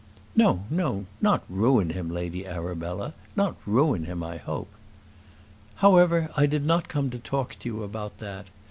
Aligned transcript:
"No, 0.35 0.63
no, 0.71 1.05
not 1.21 1.43
ruin 1.47 1.91
him, 1.91 2.09
Lady 2.09 2.43
Arabella; 2.47 3.13
not 3.35 3.57
ruin 3.67 4.05
him, 4.05 4.23
I 4.23 4.37
hope." 4.37 4.69
"However, 5.75 6.27
I 6.35 6.47
did 6.47 6.65
not 6.65 6.87
come 6.89 7.11
to 7.11 7.19
talk 7.19 7.59
to 7.59 7.69
you 7.69 7.83
about 7.83 8.17
that. 8.17 8.47